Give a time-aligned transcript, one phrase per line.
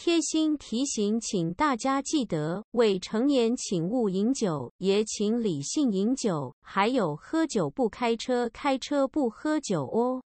[0.00, 6.54] 贴心提醒，请大家记得未成年请勿饮酒，也请理性饮酒。
[6.60, 10.22] 还有，喝酒不开车，开车不喝酒哦。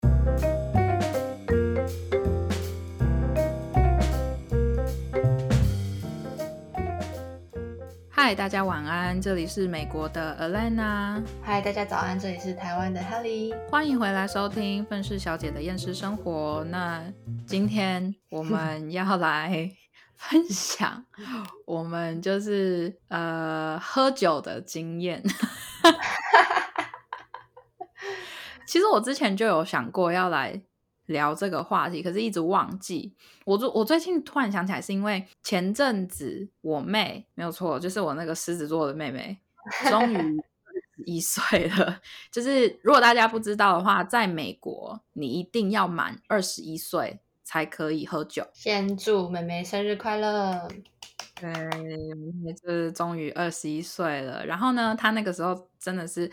[8.27, 11.23] 嗨，大家晚安，这里是美国的 Alana。
[11.41, 13.55] 嗨，大家早安，这里是台湾的 Helly。
[13.71, 16.65] 欢迎回来收听《愤世小姐的厌世生活》。
[16.69, 17.05] 那
[17.47, 19.71] 今天我们要来
[20.17, 21.05] 分享
[21.67, 25.23] 我们就是呃喝酒的经验。
[28.67, 30.63] 其实我之前就有想过要来。
[31.07, 33.15] 聊这个话题，可是一直忘记。
[33.45, 39.39] 我最我最近突然想起来，是因为前阵子我妹没有错，就是我那个狮子座的妹妹，
[39.89, 40.37] 终于
[41.07, 42.01] 一岁了。
[42.31, 48.47] 就是如果大家不知道的话，在美国你一定要满二十一岁才可以喝酒。
[48.53, 50.69] 先祝妹妹生日快乐！
[51.39, 51.53] 对，
[52.55, 54.45] 就是终于二十一岁了。
[54.47, 56.27] 然后呢，她那个时候真的是，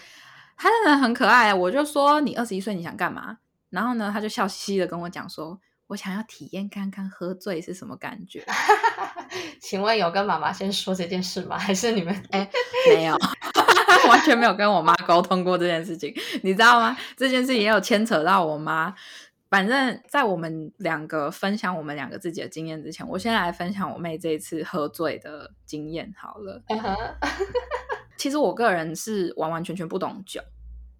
[0.55, 1.53] 她真的很可爱。
[1.53, 3.38] 我就说，你二十一岁你想干嘛？
[3.73, 8.45] 然后呢，他就笑嘻嘻的跟我讲说：“我想要体验看看喝醉是什么感觉。
[9.59, 11.57] ”请问有跟妈妈先说这件事吗？
[11.57, 12.16] 还是你们？
[12.29, 12.47] 哎，
[12.88, 13.17] 没有，
[14.07, 16.13] 完全没有跟我妈沟通过这件事情，
[16.44, 16.95] 你知道吗？
[17.17, 18.94] 这件事情也有牵扯到我妈。
[19.49, 26.61] 反正，在我们两个分享我们两个自己的经验之前，我先来分享我妹这一次喝醉的经验好了。
[28.17, 30.39] 其实我个人是完完全全不懂酒。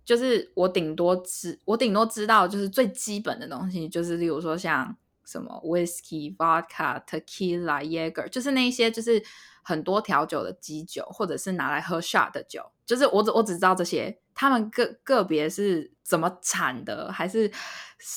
[0.06, 9.24] 就是我顶多知，我顶多知道就是最基本的东西，就是例如说像什么 whiskey、vodka、tequila、Jaeger，就是那些就是
[9.64, 17.50] 很多调酒的基酒，或者是拿来喝 shot 的酒，就是我只我只知道这些，他们个个别是怎么产的，还是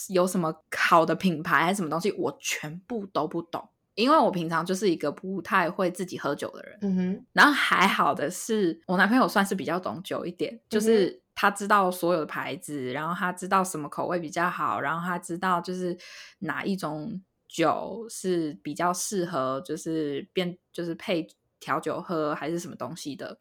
[0.09, 6.79] 有什么好的品牌，还是什么东西，我全部都不懂，因为我平常就是一个不太会自己喝酒的人。
[6.83, 11.23] 嗯哼，然后还好的是我男朋友算是比较懂酒一点，就是。
[11.39, 15.95] 他知道所有的牌子，然后他知道什么口味比较好，然后他知道就是
[16.39, 21.29] 哪一种酒是比较适合，就是变就是配
[21.61, 23.39] 调酒喝还是什么东西的，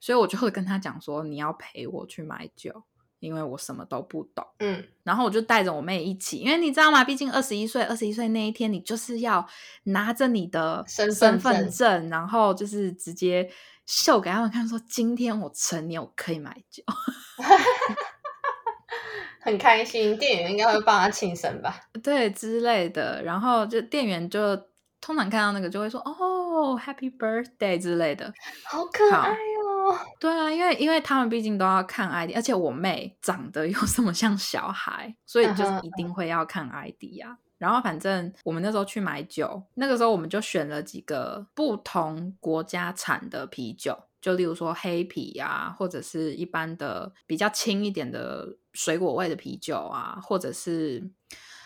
[0.00, 2.82] 所以我就会跟他讲说，你要陪我去买酒，
[3.20, 4.44] 因为我什么都不懂。
[4.58, 7.04] 嗯，然后我就带着我妹一起，因为你知道吗？
[7.04, 9.48] 毕竟二十一岁，二十一岁那一天，你就是要
[9.84, 13.48] 拿着你的身份证，然后就是直接。
[13.86, 16.82] 秀给他们看，说今天我成年，我可以买酒，
[19.40, 20.18] 很开心。
[20.18, 21.80] 店员应该会帮他庆生吧？
[22.02, 23.22] 对之类的。
[23.22, 24.56] 然后就店员就
[25.00, 28.32] 通常看到那个就会说：“哦，Happy Birthday” 之类的，
[28.64, 29.96] 好可爱哦。
[30.18, 37.38] 对啊，因为因为他们毕竟都要看 ID，而且我妹长得又这么像小孩，所以就是一定会要看 ID 呀。
[37.58, 51.10] 然后反正我们那时候去买酒，那个时候我们就选了几个不同国家产的啤酒，就例如说黑啤呀，或者是一般的比较轻一点的水果味的啤酒啊，或者是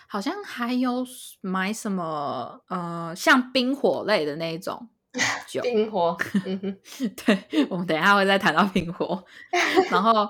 [0.06, 1.04] 好像还有
[1.40, 4.88] 买什么呃像冰火类的那种
[5.48, 5.60] 酒。
[5.62, 6.16] 冰火，
[7.26, 9.24] 对，我们等一下会再谈到冰火。
[9.90, 10.28] 然后，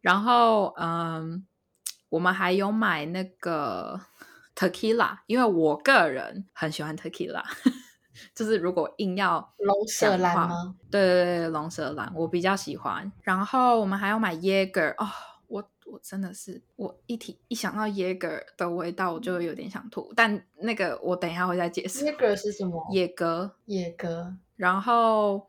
[0.00, 1.44] 然后嗯，
[2.10, 4.00] 我们还有买那个。
[4.60, 7.42] Tequila，因为我个人很喜欢 Tequila，
[8.36, 10.76] 就是如果硬要龙舌兰吗？
[10.90, 13.10] 对对对，龙舌兰我比较喜欢。
[13.22, 15.08] 然后我们还要买 Jaeger 哦，
[15.46, 20.12] 我我真的是我一提一想到 Jaeger 的味道，我就有点想吐。
[20.14, 22.04] 但那个我等一下会再解释。
[22.04, 22.86] Jaeger 是什么？
[22.92, 24.36] 野格，野格。
[24.56, 25.48] 然后。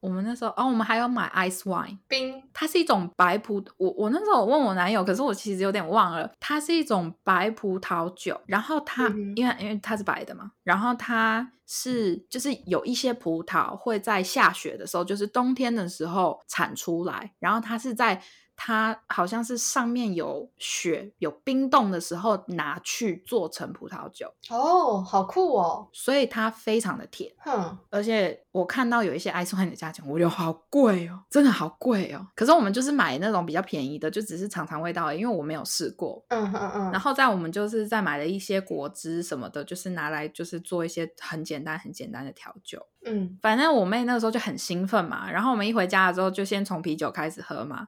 [0.00, 3.62] 我们那时候哦，我们还有买 ice wine 冰，它是一种白葡。
[3.76, 8.40] 我我那时候问我男友，可是我其实有点忘了，它是一种白葡萄酒。
[8.46, 18.22] 然后它因为因为它是白的嘛，然后它是就是有一些葡萄会在下雪的时候，就是冬天的时候产出来，然后它是在。
[18.60, 25.88] 它好像是上面有雪、有冰冻的时候拿去做成葡萄酒哦，好酷哦！
[25.92, 27.78] 所以它非常的甜，哼。
[27.88, 32.26] 而且我看到有一些爱斯汉的价钱，我觉得好贵哦，真的好贵哦。
[32.34, 36.24] 可是我们就是买那种比较便宜的，就只是尝尝味道，因为我没有试过。
[36.30, 36.90] 嗯嗯嗯。
[36.90, 42.84] 然后在我们就是在买了一些果汁什么的，就是拿来就是做一些很简单、很简单的调酒。
[43.06, 45.30] 嗯，反正我妹那个时候就很兴奋嘛。
[45.30, 47.86] 然后我们一回家了之后，就先从啤酒开始喝嘛。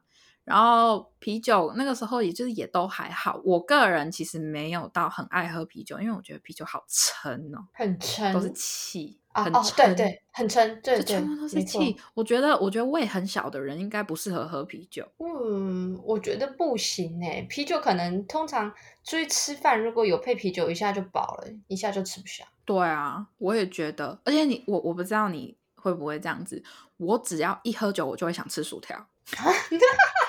[0.51, 3.41] 然后啤酒那个时候也就是也都还好。
[3.45, 9.77] 我个人其实没有到很爱喝啤酒，因为我觉得啤酒好撑哦，很撑，都是气，很撑。
[9.77, 11.97] 对对，很撑，对对，全部都是气。
[12.15, 15.07] 我觉得，我觉得胃很小的人应该不适合喝啤酒。
[15.19, 18.69] 嗯，我觉得不行诶，啤酒可能通常
[19.05, 22.45] 出去吃饭，如果有配啤酒，一下就饱了，一下就吃不下。
[22.65, 24.19] 对啊，我也觉得。
[24.25, 26.61] 而且你，我我不知道你会不会这样子。
[26.97, 29.07] 我只要一喝酒，我就会想吃薯条。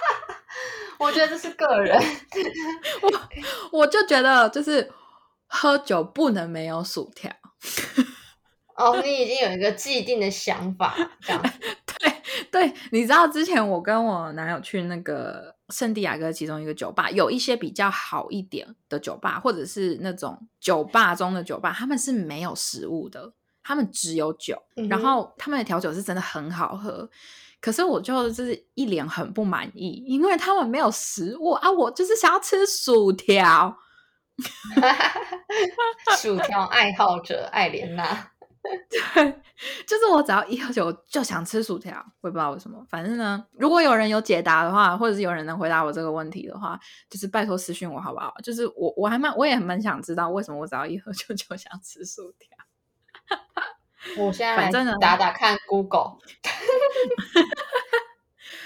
[1.01, 1.99] 我觉得这是个人，
[3.71, 4.91] 我我就觉得，就是
[5.47, 7.31] 喝酒不能没有薯条。
[8.75, 11.41] 哦，你已经有一个既定的想法，这样。
[11.99, 12.21] 对
[12.51, 23.33] 对，你知道之前我跟我男友去那个圣地亚哥其中一个酒吧，有一些比较好一点的酒吧，或者是那种酒吧中的酒吧，他们是没有食物的，
[23.63, 27.09] 他们只有酒，嗯然后他们的调酒是真的很好喝。
[27.61, 33.77] 可是我就是一脸很不满意，因为他们没有食物啊，我就是想要吃薯条。
[36.17, 38.31] 薯条爱好者艾莲娜，
[38.89, 39.41] 对，
[39.85, 42.83] 就是我只要一喝酒就想吃薯条，我也不知道为什么。
[42.89, 48.33] 反正呢，如果有人有解答的话，或者是有人能回答我这个问题的话，就是拜托私信我好不好？
[48.43, 52.49] 就是我我还蛮我也蛮想知道为什么我只要一喝酒就想吃薯条。
[54.17, 56.17] 我现在反正呢来打打看 Google。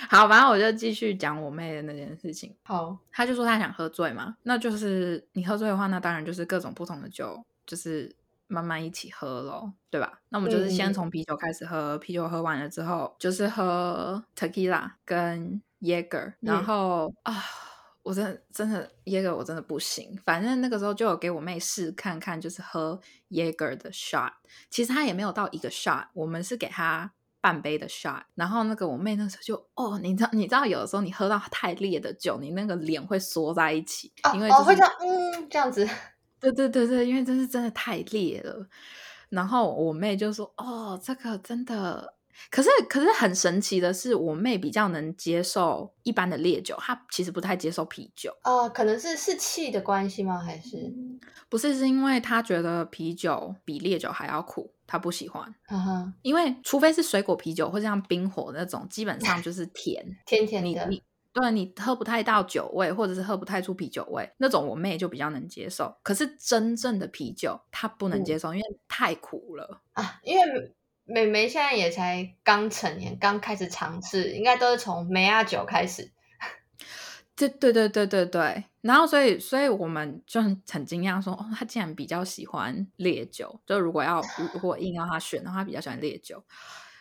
[0.10, 2.56] 好，反正我就继续讲我妹的那件事情。
[2.64, 8.16] 好，她就说她想喝醉嘛，那就是你喝醉的话，那当然就是各种不同的酒，就是
[8.48, 10.20] 慢慢一起喝咯，对吧？
[10.30, 17.44] 那我们就是嗯先从啤酒开始喝，啤酒喝完了之后，就是喝 tequila 跟 Jaeger，然嗯后、啊。
[18.06, 24.32] 我真的真的 Jaeger 我真的不行，反正那个时候就有给我妹试看看，就是喝 Jaeger 的 shot，
[24.70, 27.12] 其实她也没有到一个 shot，我们是给她
[27.42, 35.90] 半杯的 shot，然后那个我妹那时候就哦，你知道你知道有的时候你喝到太烈的酒，你那个脸会缩在一起，哦因为、就是哦会这样，嗯，这样子。
[36.40, 38.68] 对对对对，因为真是真的太烈了。
[39.30, 42.14] 然后我妹就说：“哦，这个真的。”
[42.50, 48.32] 可是可是很神奇的是，我妹比较能接受一般的烈酒，她其实不太接受啤酒。
[48.44, 50.38] 哦，可能是是气的关系吗？
[50.40, 50.94] 还是？
[51.50, 55.44] 不是，是因为她觉得啤酒比烈酒还要苦，她不喜欢。
[55.66, 60.06] 哈哈，因为除非是水果啤酒或像冰火那种，基本上就是甜。
[60.26, 60.88] 甜甜的。
[60.88, 61.04] 你你
[61.34, 65.94] 对你喝不太到酒味，或者是喝不太出啤酒味，那种我妹就比较能接受。
[66.02, 69.82] 可是真正的啤酒她不能接受，因为太苦了。
[69.94, 76.12] 啊，因为美眉现在也才刚成年，刚开始尝试，应该都是从梅亚酒开始。
[77.36, 83.60] 对对对对对对，然后所以所以我们就很很惊讶说，哦，他竟然比较喜欢烈酒。
[83.66, 84.22] 就如果要
[84.54, 86.42] 如果硬要他选的话，他比较喜欢烈酒。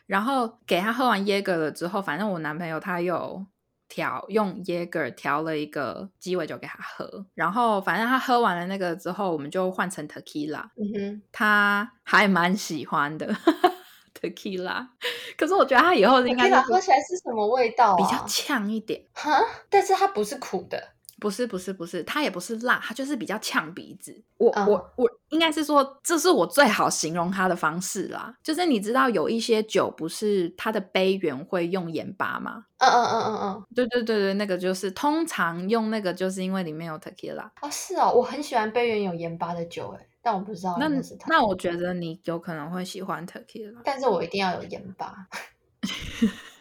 [0.07, 3.47] 然后给他喝完耶格了之后，反正我男朋友他有
[3.89, 13.33] 调用耶格调了一个鸡尾酒给他喝，然后反正他喝完了那个之后，我们就换成 tequila，嗯哼，他还蛮喜欢的
[14.31, 14.87] tequila。
[15.37, 17.97] 可是我觉得它以后应该喝起来是什么味道啊？
[17.97, 19.05] 比较呛一点。
[19.15, 20.94] 哈，但是它不是苦的。
[21.21, 24.25] 不是不是不是，它也不是辣，它就是比较呛鼻子。
[24.37, 28.35] 我、嗯我我应该是说，这是我最好形容它的方式啦。
[28.43, 32.65] 就是你知道有一些酒不是它的杯缘会用盐巴吗？
[32.79, 33.65] 嗯嗯嗯嗯嗯。
[33.75, 37.49] 对对对对，那个就是通常用那个，就是因为里面有 tequila。
[37.63, 40.89] 哦，是哦，我很喜欢杯缘有盐巴的酒，哎，但我不知道那。
[41.27, 43.81] 那我觉得你有可能会喜欢 tequila。
[43.85, 45.27] 但是我一定要有盐巴。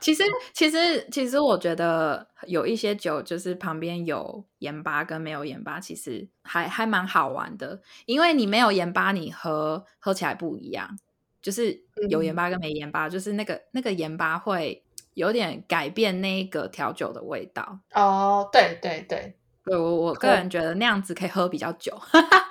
[0.00, 0.22] 其实，
[0.52, 7.80] 其实，其实，我觉得有一些酒就是旁边有盐巴跟没有盐巴，其实还还蛮好玩的。
[8.06, 10.98] 因为你没有盐巴，你喝喝起来不一样。
[11.42, 14.82] 就是有盐巴跟没盐巴，就是那个那个盐巴会
[15.12, 17.80] 有点改变那个调酒的味道。
[17.92, 21.98] 哦，对对对，对我我个人觉得那样子可以喝比较久，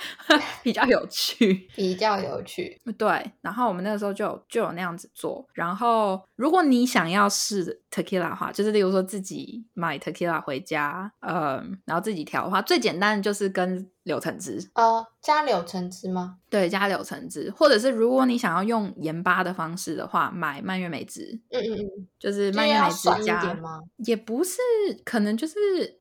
[0.64, 1.68] 比较有趣。
[1.76, 2.80] 比较有趣。
[2.98, 5.48] 对，然后我们那个时候就有就有那样子做。
[5.54, 16.38] 然后，如果你想要试 tequila 的话，就是例如说自己买 tequila 回家，嗯，然后自己调的话，最简单的就是跟柳橙汁，哦，加柳橙汁吗？
[16.50, 23.80] 对，加柳橙汁，或者是如果你想要用盐巴的方式的话，买蔓越莓汁，嗯嗯嗯，就是蔓越莓汁加吗？
[24.06, 24.58] 也不是，
[25.06, 25.56] 可能就是，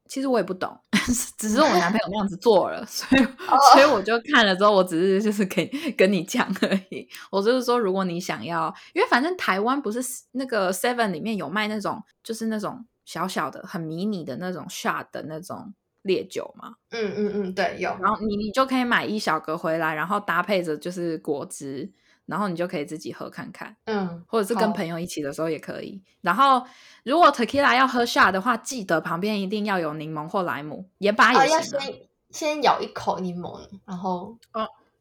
[0.06, 0.76] 其实我也不懂，
[1.38, 5.66] 只是我男朋友那样子做了，所以 哦所以我就看了之后，我只是就是可以
[5.97, 7.09] 跟你讲而已。
[7.30, 10.00] 我就是说，如果你想要，因为反正台湾不是
[10.32, 17.97] 那个 Seven 里面有卖那种，就是那种小小的、很迷你的那种 shot 的那种烈酒嘛，嗯嗯嗯，对，有。
[18.00, 21.92] 然后你你就可以买一小格回来，然后搭配着就是果汁。
[22.25, 26.00] 然后你就可以自己喝看看，嗯，或者是跟朋友一起的时候也可以。
[26.21, 26.64] 然后
[27.02, 31.44] 如果 tequila 要喝 shot 的话，记得旁边一定要有柠檬或莱姆，也行、啊。
[31.61, 31.94] 先
[32.30, 34.38] 先咬一口柠檬，然后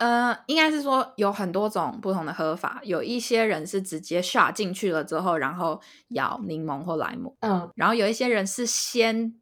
[0.02, 9.40] 呃，应该是说有很多种不同的喝法，有一些人是直接 shot 进去了之后，然后咬柠檬或莱姆，嗯然后有一些人是先，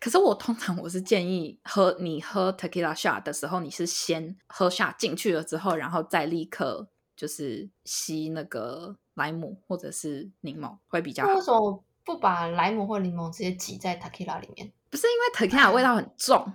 [0.00, 11.42] 可是我通常我是建议喝你喝 tequila shot 的时候，你是先喝 shot 进去了之后，然后再立刻就是吸那个莱姆或者是柠檬会比较好为。
[11.42, 14.72] 什么不把莱姆或柠檬直接挤在 tequila 里面？
[14.88, 16.50] 不是因为 tequila 味道很重，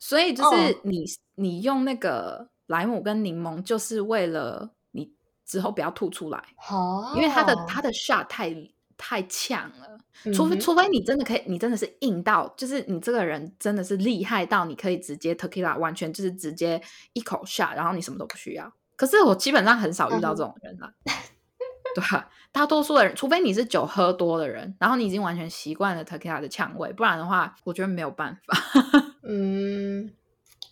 [0.00, 1.04] 所以就是哦你、
[1.36, 5.12] 你用那个莱姆跟柠檬，就是为了你
[5.44, 8.54] 之后不要吐出来，哦，因为它的它的 shot 太
[8.96, 9.98] 太呛了。
[10.32, 16.80] 除非嗯除非你真的可以，你真的是硬到，就是你这个人真的是厉害到，你可以直接 tequila 完全就是直接
[17.12, 18.72] 一口下，然后你什么都不需要。
[18.96, 20.90] 可是我基本上很少遇到这种人啦，
[21.94, 22.30] 对吧？
[22.50, 28.58] 大多数的人，除非你是酒喝多的人，然后你已经完全习惯了 tequila 的呛味，不然的话，我觉得没有办法。
[29.22, 30.10] 嗯，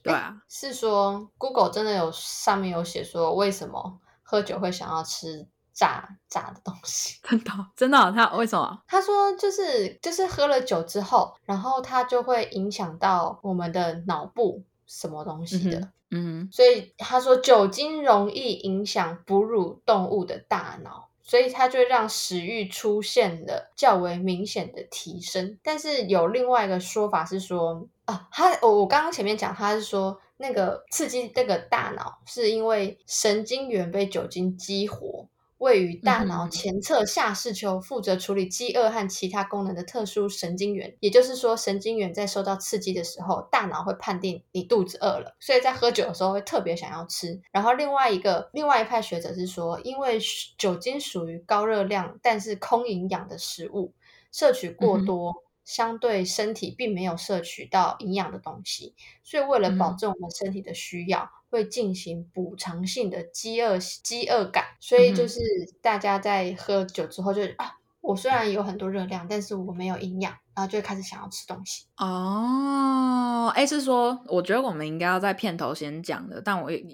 [0.04, 7.18] 对啊，是说 Google 真的有上面有写说为什么喝酒会想要吃炸炸的东西？
[7.22, 8.82] 真的哦真的哦，他为什么？
[8.86, 15.78] 他说就是就是喝了酒之后，然后它就会影响到我们的脑部什么东西的。
[15.78, 25.58] 嗯嗯所以他说酒精容易影响哺乳动物的大脑，所以它就会让食欲出现了较为明显的提升。
[25.64, 35.28] 但是有另外一个说法是说，啊，他我我刚刚前面讲，他是说那个刺激那个大脑是因为神经元被酒精激活。
[35.58, 47.40] 位于大脑前侧下视丘，负责处理饥饿和其他功能的特殊神经元，也就是说，神经元在受到刺激的时候，大脑会判定你肚子饿了，所以在喝酒的时候会特别想要吃。
[47.50, 50.18] 然后另外一个另外一派学者是说，因为
[50.58, 53.94] 酒精属于高热量但是空营养的食物，
[54.32, 55.43] 摄取过多。
[55.64, 64.64] 相对身体并没有摄取到营养的东西，所以为了保嗯证我们身体的需要，会进行补偿性的饥饿饥饿感。
[64.80, 65.40] 所以就是
[65.80, 71.86] 大家在喝酒之后就，啊，我虽然有很多热量，但是我没有营养，然后就会开始想要吃东西。
[71.96, 76.84] 哦，哎，是说，我觉得我们应该要在片头先讲的，但我也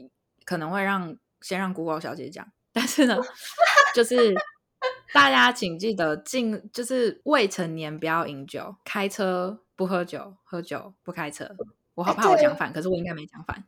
[0.45, 3.17] 可能会让先让 Google 小姐讲，但是呢，
[3.95, 4.35] 就是
[5.13, 11.49] 大家请记得进，就是未成年不要饮酒，开车不喝酒，喝酒不开车。
[11.95, 13.65] 我好怕我讲反，可是我应该没讲反。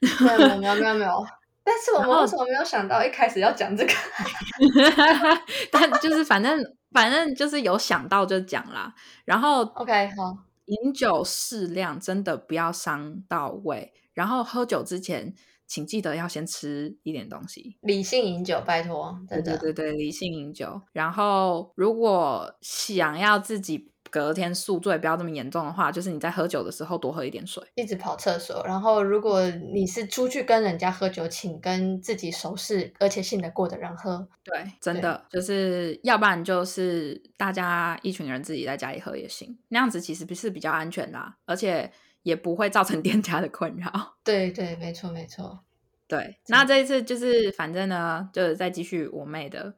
[0.00, 1.26] 没有 没有没有没有。
[1.64, 3.92] 但是我们为什么没有想到一开始要讲这个？
[5.70, 8.92] 但就是反正反正就是有想到就讲啦。
[9.24, 13.92] 然后 OK，好，饮酒适量，真的不要伤到胃。
[14.12, 15.34] 然后喝酒之前，
[15.72, 17.78] 请记得要先吃一点东西。
[17.80, 19.58] 理性饮酒，拜托，对真的。
[19.58, 20.78] 对对对，理性饮酒。
[20.92, 27.66] 然后如果想要自己隔天宿醉不要这么严重的话，就是你在喝酒的时候多喝一点水。
[27.74, 34.28] 一直跑厕所，然后如果你是出去跟人家喝酒，请跟自己熟识而且信得过的人喝。
[34.44, 41.90] 对，真的就是，要不然就是大家一群人自己在家里喝也行，那样子其实是比较安全啦，而且
[42.22, 44.16] 也不会造成 店家的困扰。
[44.24, 45.60] 对对，没错没错。
[46.08, 49.74] 对，那这一次就是反正呢，就是再继续我妹的。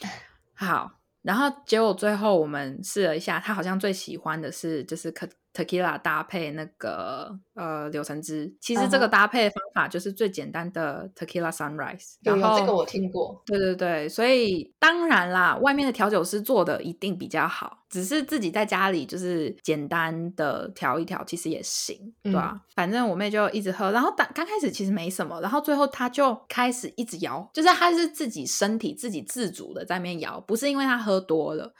[0.54, 0.90] 好，
[1.22, 8.54] 然后结果最后我们试了一下，她好像最喜欢的是就是可 tequila 搭配那个呃柳橙汁。
[8.60, 12.16] 其实这个搭配方法就是最简单的 tequila sunrise。
[12.22, 13.42] 有然后这个我听过。
[13.46, 31.72] 对对对，所以当然啦，外面的调酒师做的一定比较好，只是自己在家里就是简单的调一调，其实也行，对吧、反正我妹就一直喝，然后刚刚开始其实没什么，然后最后她就开始一直摇，就是她是自己身体自己自主的在那边摇，不是因为她喝多了，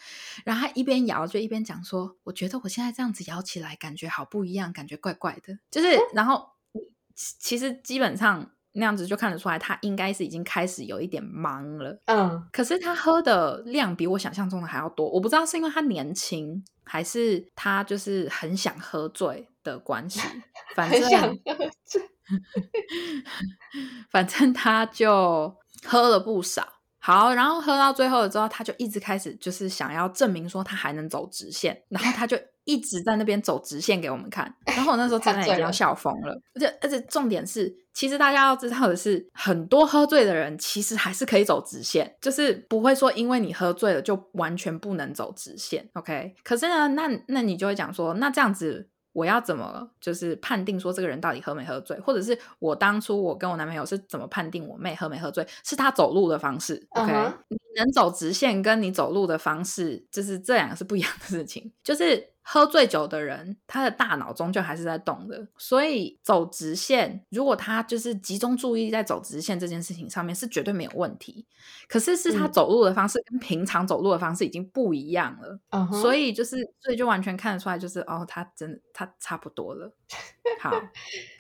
[0.45, 6.49] 然后她一边摇就一边讲说，我觉得我现在这样子摇起来感觉好不一样，感觉怪怪的，就是然后
[7.15, 8.51] 其其实基本上。
[8.77, 11.97] 那样子就看得出来，他应该是已经开始有一点忙了。
[12.07, 20.21] 嗯，可是他喝的量比我想象中的还要多，我不知道是因为他年轻，还是他就是很想喝醉的关系。
[20.75, 22.03] 反正很想喝醉。
[24.11, 26.67] 反正他就喝了不少。
[26.99, 34.55] 好，然后喝到最后了之后，他就一直开始就是想要证明说他还能走直线，然后他就一直在那边走直线给我们看。
[34.67, 45.89] 然后我那时候真的 已经要笑疯了，而且而且重点是，其实大家要知道的是，很多喝醉的人其实还是可以走直线，就是不会说因为你喝醉了就完全不能走直线。
[45.95, 48.91] OK，可是呢，那那你就会讲说，那这样子。
[49.15, 55.47] 我要怎么就是判定说这个人到底喝没喝醉，或者是我当初我跟我男朋友是怎么判定我妹喝没喝醉？
[55.63, 57.13] 是他走路的方式，OK？、
[57.77, 61.73] 能走直线跟你走路的方式，就是这两个是不一样的事情。
[61.85, 71.47] 就是喝醉酒的人，他的大脑终究还是在动的，所以走直线，如果他就是集中注意力在走直线这件事情上面，是绝对没有问题。
[71.89, 75.59] 可是是他嗯走路的方式跟平常走路的方式已经不一样了。
[75.71, 79.91] 嗯，所以就是，所以就完全看得出来，就是哦，他真的他差不多了。
[80.61, 80.71] 好，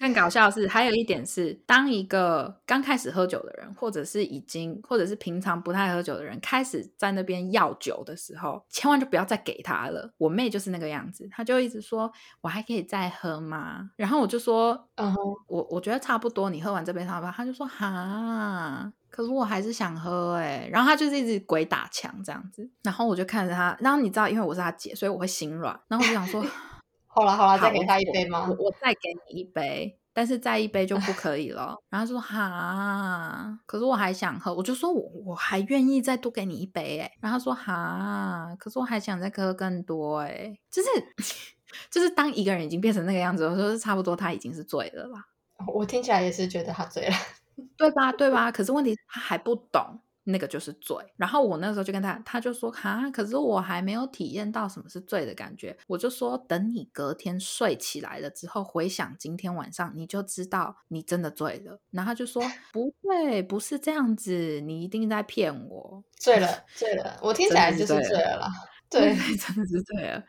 [0.00, 10.10] 更搞笑的是，还有一点是，当一个刚开始喝酒的人，或者是已经，或者是平常不太喝酒的人，开始在那边要酒的时候，千万就不要再给他了。
[10.16, 15.18] 我妹就是那个样子，她就一直说：“我还可以再喝吗？”然后我就说：“嗯哼，
[15.48, 26.44] 我我觉得差不多，你喝完这杯差不多。”他就说：“哈，可是我还是想喝哎、然后他就是一直鬼打墙这样子，然后我就看着他，然后你知道，因为我是他姐，所以我会心软，然后我就想说，
[27.14, 28.64] 好了好了，再给他一杯吗我？
[28.66, 31.76] 我再给你一杯，但是再一杯就不可以了。
[31.88, 37.12] 然后他说哈，可是我还想喝，我就说我我还愿意再多给你一杯哎。
[37.20, 40.88] 然后他说哈，可是我还想再喝更多哎，就是
[41.90, 45.24] 就是当一个人已经变成那个样子，我说差不多他已经是醉了啦。
[45.72, 47.14] 我听起来也是觉得他醉了。
[47.78, 48.10] 对吧？
[48.10, 48.50] 对吧？
[48.50, 50.96] 可是问题是他还不懂，那个就是醉。
[51.16, 55.76] 然后我那时候就跟他，他就说哈，可是我还没有体验到什么是醉的感觉。
[55.86, 61.78] 我就说，等你隔天睡起来了之后，回想今天晚上，你就知道你真的醉了。
[61.90, 66.02] 然后他就说 不会，不是这样子，你一定在骗我。
[66.16, 68.48] 醉了，醉了，我听起来就是醉了。
[68.90, 70.22] 对，真的是醉了。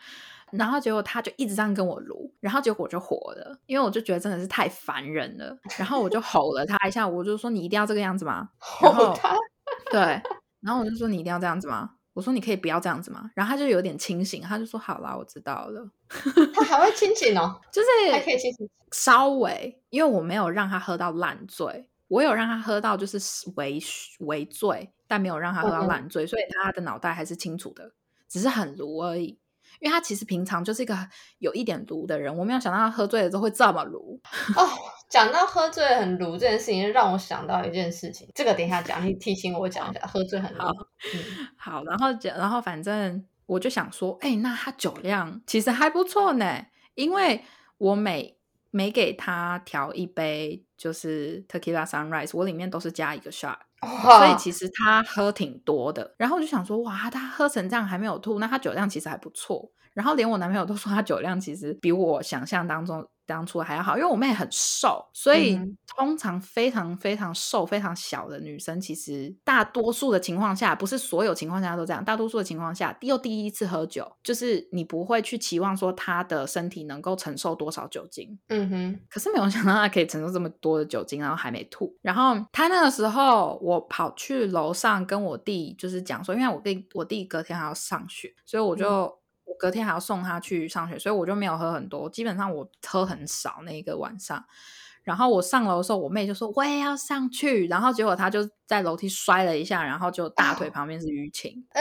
[0.51, 5.57] 然后结果他就一直这样跟我撸，然后结果我就火了，因为我就觉得真的是太烦人了。
[5.77, 8.49] 然后我就吼了他一下，我就说你一定要这个样子吗？
[8.57, 9.35] 吼他，
[9.95, 10.21] 对，
[10.59, 11.91] 然后我就说你一定要这样子吗？
[12.13, 13.29] 我说你可以不要这样子吗？
[13.33, 15.89] 然后他就有点清醒，他就说好啦，我知道了，
[16.53, 18.69] 他还会清醒哦，就是还可以清醒。
[18.91, 23.17] 稍微，因为我没有让他喝到烂醉，我有让他喝到就是
[23.55, 23.79] 微
[24.19, 27.91] 微醉，但没有让他喝到嗯嗯烂醉，所以他的脑袋还是清楚的，
[28.27, 29.39] 只是很卢而已。
[29.85, 30.97] 因为他其实平常就是一个
[31.37, 34.19] 有一点卢的人，我没有想到他喝醉了之后会这么卢。
[34.55, 34.67] 哦，
[35.07, 40.71] 讲到喝醉很鲁这件事情，让我想到一件事情，这个等一下讲，你提醒我讲一下，喝醉很鲁好。
[41.13, 46.65] 嗯， 好，然后就然后反正我就想说，哎、那他酒量其实还不错呢，
[46.95, 47.45] 因为
[47.77, 48.39] 我每
[48.71, 53.57] 每给他调一杯就是 Tequila Sunrise，我里面都是加一个 shot，
[54.01, 56.15] 所以，其实他喝挺多的。
[56.17, 59.71] 然后我就想说，哇，他喝成这样还没有吐，那他酒量其实还不错。
[59.95, 81.97] 然后连我男朋友都说他酒量其实比我想象当中当初还要好，因为我妹很瘦，所以通常非常非常瘦、非常小的女生，其实大多数的情况下，不是所有情况下都这样，大多数的情况下，又第一次喝酒，就是你不会去期望说她的身体能够承受多少酒精，嗯哼，可是没有想到她可以承受这么多的酒精，然后还没吐。
[82.03, 89.11] 然后她那个时候，我跑去楼上跟我弟就是讲说，因为我弟我弟隔天还要上学，所以我就、
[89.45, 94.45] 我隔天还要送他去上学，所以我就没有喝很多，基本上我喝很少那一个晚上。
[95.03, 101.63] 然后我上楼的时候，我妹就说我也要上去，然后结果她就在楼梯摔了一下，然后就大腿哦旁边是淤青。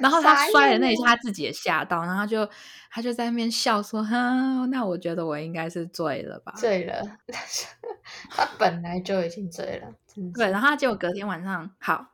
[0.00, 2.46] 然后他摔的那一下，欸他自己也吓到，然后他就
[2.90, 7.18] 他就在那边笑说：“哈，那我觉得我应该是醉了吧？”醉了，
[8.30, 9.88] 他本来就已经醉了，
[10.34, 12.08] 对，然后他结果隔天晚上好，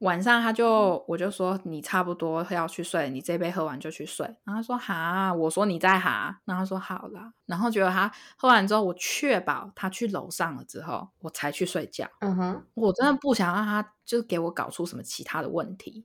[0.00, 4.26] 晚上他就我就说你差不多要去睡，你这杯喝完就去睡。
[4.44, 7.32] 然后他说哈，我说你在哈，然后他说好啦。
[7.46, 12.06] 然后结果他喝完之后，我确保他去楼上了之后，我才去睡觉。
[12.20, 16.04] 嗯哼，我真的不想让他就给我搞出什么其他的问题。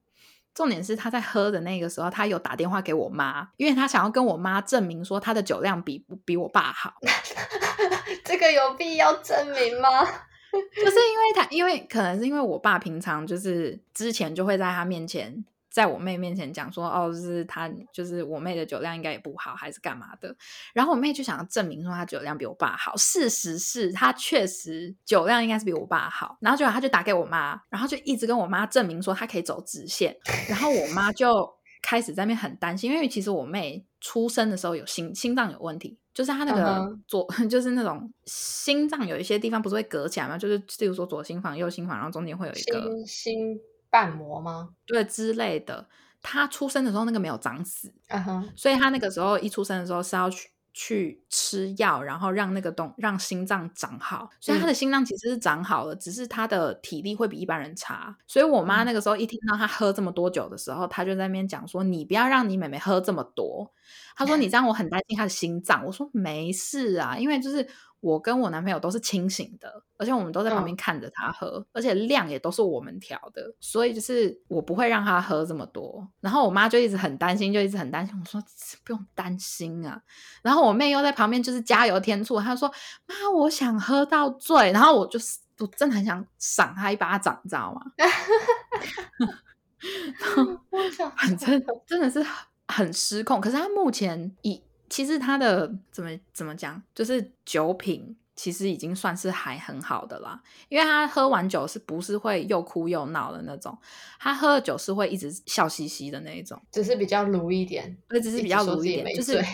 [0.54, 6.94] 重点是他在喝的那个时候，他有打电话给我妈，因为他想要跟我妈证明说他的酒量比比我爸好，
[8.24, 9.90] 这个有必要证明吗？
[10.52, 10.98] 就是
[11.52, 20.36] 因为可能是因为我爸平常就是之前就会在他面前，在我妹面前讲说，哦，就是他就是我妹的酒量应该也不好，还是干嘛的。
[20.74, 26.38] 然后我妹就想要证明说她酒量比我爸好，事实是她确实酒量应该是比我爸好。
[26.42, 30.16] 然后结果他就打给我妈，然后就一直跟我妈证明说她可以走直线，
[30.50, 31.50] 然后我妈就
[31.82, 40.38] 开始在那边很担心，因为其实我妹出生的时候有心心脏有问题，就是他那嗯个哼左、 就是那种心脏有一些地方不是会隔起来吗？
[40.38, 43.60] 就是例如说左心房、右心房，然后中间会有一个心心
[43.90, 44.72] 瓣膜吗？
[44.86, 45.88] 对之类的。
[46.24, 58.16] 他出生的时候那个没有长死，嗯哼，所以他那个时候一出生的时候是要去去吃药，然后让那个东让心脏长好，所以他的心脏其实是长好了，只是他的体力会比一般人差。
[58.28, 63.72] 所以我妈那个时候一听到他喝这么多酒的时候，她就在那边讲说：“你不要让你妹妹喝这么多。”
[64.16, 67.68] 她说：“你 这样我很担心她的心脏。”我说：“没事啊，因为就是。”
[68.02, 76.06] 我跟我男朋友都是清醒的，而且我们都在旁边看着他喝，而且量也都是我们调的，所以就是我不会让他喝这么多。
[76.20, 78.20] 然后我妈就一直很担心，就一直很担心。
[78.20, 78.44] 我说
[78.84, 80.02] 不用担心啊。
[80.42, 82.68] 然后我妹又在旁边就是加油添醋，她说
[83.06, 87.82] ：“妈，我想喝到醉。”然后我就是我真的很想赏他一巴掌，你知道吗？
[91.18, 92.26] 反正真的是
[92.68, 93.40] 很失控。
[93.40, 94.64] 可是他目前以。
[94.92, 103.78] 其实他的怎么怎么讲，就是酒品其实已经算是还很好的啦，因为他喝完酒是不是会又哭又闹的那种，
[104.20, 109.46] 他喝了酒是会一直笑嘻嘻的那一种，只是比较鲁一点，对，只是比较鲁一点，就是对，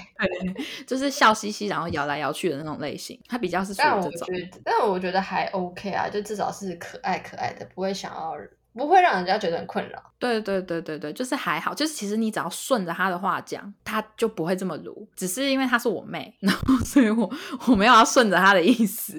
[0.88, 4.28] 就是笑嘻嘻，然后摇来摇去的那种类型，他比较是属于这种，
[4.64, 8.36] 但我觉得还 OK 啊，就至少是可爱可爱的，不会想要。
[8.78, 10.02] 不会让人家觉得很困扰。
[10.20, 15.08] 对对对对对，就是还好，就是其实你只要顺着他的话讲，他就不会这么鲁。
[15.16, 17.30] 只是因为他是我妹， 然后所以我
[17.68, 19.18] 我没有要顺着他的意思。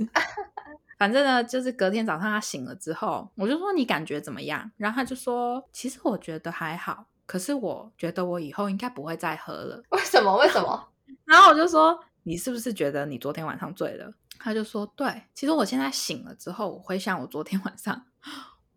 [0.99, 4.71] 反正呢，就是隔天早上他醒了之后，我就说你感觉怎么样？
[4.77, 9.83] 然后他就说，其实我觉得还好，可是我觉得我以后应该不会再喝了。
[9.91, 10.37] 为什么？
[10.39, 10.89] 为什么？
[11.25, 14.13] 然后我就说，你是不是觉得你昨天晚上醉了？
[14.41, 18.05] 他就说，对，其实我现在醒了之后，我回想我昨天晚上。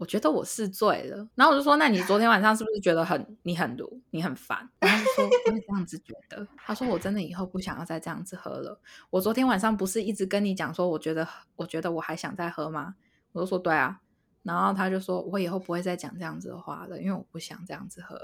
[0.02, 8.82] 我觉得我是醉了，然后我就说：“那你昨天晚上是不是觉得很你很毒，你很烦？”然后就说：“我也这样子觉得。”他说：“我真的以后不想要再这样子喝了。
[9.12, 12.96] 我昨天晚上不是一直跟你讲说，我觉得我觉得我还想再喝吗？”
[13.32, 14.00] 我就说：“对啊。”
[14.42, 18.20] 然后他就说：“我以后不会再讲这样子的话了，因为我不想这样子喝。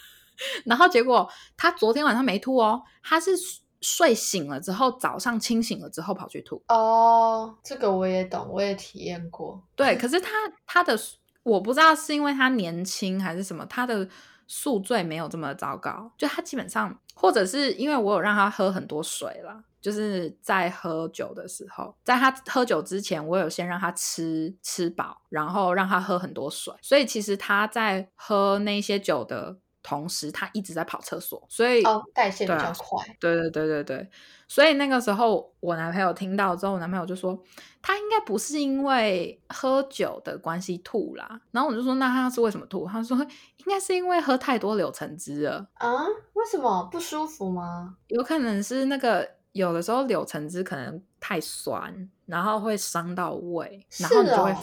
[0.64, 3.32] ”然后结果他昨天晚上没吐哦，他是
[3.80, 6.62] 睡醒了之后，早上清醒了之后跑去吐。
[6.68, 9.62] 哦，这个我也懂，我也体验过。
[9.74, 10.30] 对，可是他
[10.66, 10.98] 他的。
[11.44, 14.06] 我不知道是因为他年轻还是什么，他的
[14.46, 16.12] 宿醉没有这么糟糕。
[16.18, 26.74] 就他基本上，或者是因为我有让他喝很多水了，就是在喝酒的时候，在他喝酒之前，我有先让他吃吃饱，然后让他喝很多水。
[26.82, 29.56] 所以其实他在喝那些酒的
[29.88, 33.02] 同时，他一直在跑厕所，所以代谢比较快。
[33.18, 34.10] 对对对对对。
[34.46, 37.38] 所以那个时候，我男朋友听到之后，我男朋友就说
[37.80, 41.40] 他应该不是因为喝酒的关系吐啦。
[41.50, 42.86] 然后我就说那他是为什么吐？
[42.86, 46.04] 他说应该是因为喝太多柳橙汁了啊？
[46.34, 47.96] 为什么不舒服吗？
[48.08, 52.08] 有可能是那个有的时候柳橙汁可能太酸。
[52.28, 54.62] 然后会伤到胃，然后你就会反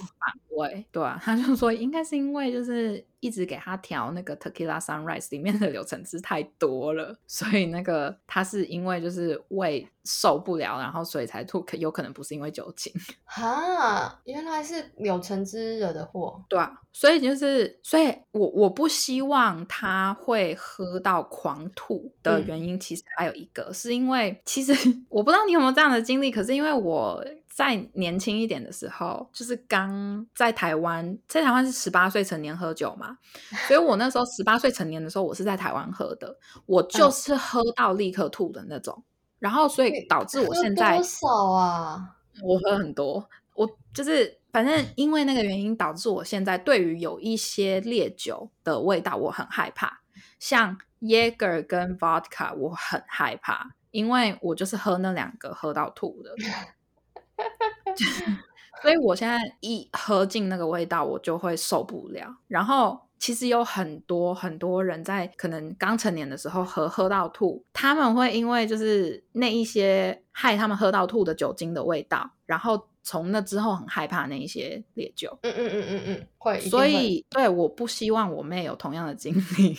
[0.52, 12.94] 胃，对啊， 他就说应该是因为就是一直给他调那个 Tequila Sunrise 里面的柳橙汁太多了，所以那个他是因为就是胃受不了，然后所以才吐，可有可能不是因为酒精。
[13.26, 16.40] 哈，原来是柳橙汁惹的祸。
[16.48, 24.72] 对啊，所以就是，所以我我不希望他会喝到狂吐的原因，其实还有一个是因为，其实
[25.10, 27.26] 我不知道你有没有这样的经历，可是因为我。
[27.56, 33.18] 在年轻一点的时候，就是刚在台湾，在台湾是十八岁成年喝酒嘛，
[33.66, 39.02] 所以我那时候十八岁成年的时候，我是在台湾喝的，我就是喝到立刻吐的那种，
[39.40, 42.18] 然后所以导致我现在多少啊？
[42.44, 50.02] 我喝很多，我就是反正因为那个原因，导致我现在对于有一些烈酒的味道我很害怕，
[50.40, 56.36] 像 Jaeger 跟 Vodka 我很害怕，因为我就是喝那两个喝到吐的。
[58.82, 62.28] 所以，我现在一喝进那个味道，我就会受不了。
[62.48, 75.40] 然后，其实有很多很多人在可能刚成年的时候喝喝到吐，他们会因为就是那一些害他们喝到吐的酒精的味道，然后从那之后很害怕那一些烈酒。
[75.42, 76.60] 嗯嗯嗯嗯嗯，会。
[76.60, 79.78] 所以，对，我不希望我妹有同样的经历。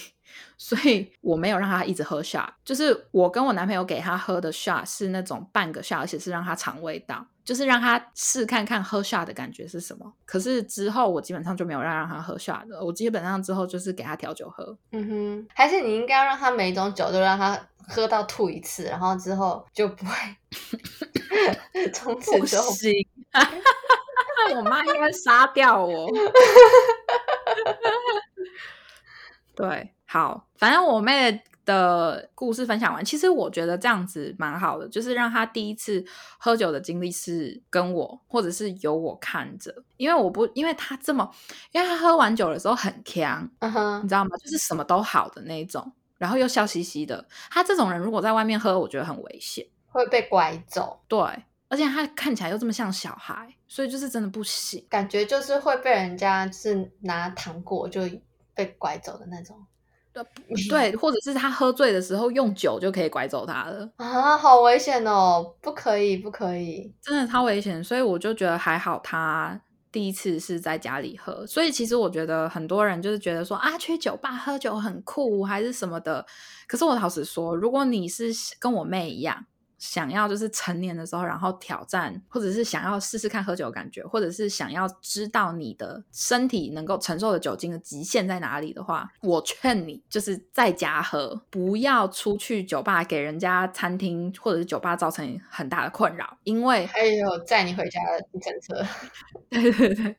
[0.59, 10.13] 所以我没有让他一直喝 shot，就是我跟我男朋友给他喝的 shot 是那种半个 shot，而且是让他尝味道，就是让他试看看喝 shot 的感觉是什么。
[10.25, 14.77] 可是之后我基本上就没有让让他喝 shot 的，我基本上之后就是给他调酒喝。
[14.93, 20.15] 嗯哼，还是你应该要让他每种酒都让他喝到吐一次，然后之后就不会
[21.93, 22.93] 从此就不行。
[24.57, 26.09] 我妈应该杀掉我。
[29.55, 29.93] 对。
[30.07, 36.05] 好，反正我妹的故事分享完，其实我觉得这样子蛮好的，就是让她第一次
[36.39, 41.29] 喝酒的经历是跟我，或者是由我看着，因为我不，因为她这么，
[41.73, 43.43] 因为她喝完酒的时候很强，
[44.03, 44.31] 你知道吗？
[44.39, 47.27] 就是什么都好的那种，然后又笑嘻嘻的。
[47.51, 49.67] 她这种人如果在外面喝，我觉得很危险。
[49.89, 51.19] 会被拐走，对，
[51.69, 54.87] 而且她看起来又这么像小孩，所以就是真的不行。
[54.89, 58.03] 感觉就是会被人家是拿糖果就
[58.55, 59.67] 被拐走的那种
[60.71, 65.55] 对，或者是他喝醉的时候用酒就可以拐走他了，啊，好危险哦！
[65.61, 67.83] 不可以，不可以，真的超危险。
[67.83, 71.47] 所以我就觉得还好，他第一次是在家里喝。
[71.47, 76.25] 所以其实我觉得很多人就是觉得说啊，去酒吧喝酒很酷还是什么的。
[76.67, 78.27] 可是我老实说，如果你是
[78.59, 79.47] 跟我妹一样。
[79.79, 98.87] 想要就是成年的时候，然后挑战，或者是想要试试看喝酒的感觉，或者是想要知道你的身体能够承受的酒精的极限在哪里的话，我劝你就是在家喝，不要出去酒吧给人家餐厅或者是酒吧造成很大的困扰，因为还有载你回家的计程车。
[99.51, 100.17] 对对对，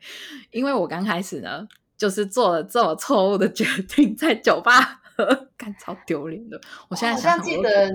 [0.51, 1.67] 因为我刚开始呢，
[1.97, 6.61] 就是做了这么错误的决定，在酒吧喝，干超丢脸的。
[6.89, 7.89] 我现在好像记得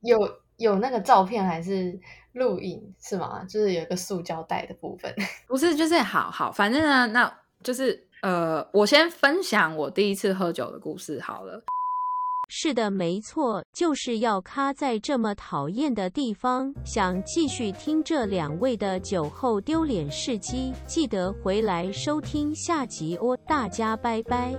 [0.00, 0.43] 有。
[0.58, 1.98] 有那个照片还是
[2.32, 3.44] 录影是吗？
[3.48, 5.14] 就是有一个塑胶袋的部分，
[5.46, 11.62] 不是，就是好好，反正呢，那就是呃，我先分享我第一次喝酒的故事好了。
[12.50, 16.72] 是的，没错，就是要卡在这么讨厌的地方。
[16.84, 24.52] 想继续听这两位的酒后丢脸事迹，记得回来收听下集哦，大家拜拜。